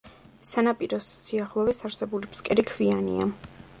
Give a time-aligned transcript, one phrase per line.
[0.51, 3.29] სანაპიროს სიახლოვეს არსებული ფსკერი ქვიანია.